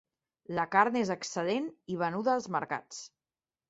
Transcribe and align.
La 0.59 0.65
carn 0.77 0.97
és 1.03 1.13
excel·lent 1.17 1.71
i 1.97 2.01
venuda 2.05 2.37
als 2.41 2.53
mercats. 2.61 3.09